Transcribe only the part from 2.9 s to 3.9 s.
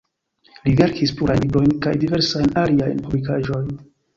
publikaĵojn.